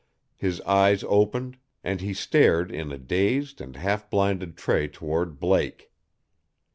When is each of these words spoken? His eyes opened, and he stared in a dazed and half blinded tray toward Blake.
His 0.35 0.61
eyes 0.61 1.03
opened, 1.07 1.57
and 1.83 2.01
he 2.01 2.15
stared 2.15 2.71
in 2.71 2.91
a 2.91 2.97
dazed 2.97 3.61
and 3.61 3.75
half 3.75 4.09
blinded 4.09 4.57
tray 4.57 4.87
toward 4.87 5.39
Blake. 5.39 5.91